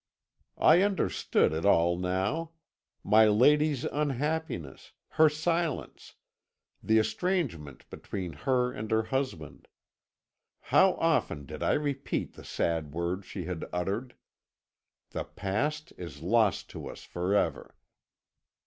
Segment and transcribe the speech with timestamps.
[0.57, 2.53] "I understood it all now
[3.03, 6.15] my lady's unhappiness, her silence,
[6.81, 9.67] the estrangement between her and her husband.
[10.59, 14.15] How often did I repeat the sad words she had uttered!
[15.11, 17.75] 'The past is lost to us forever.'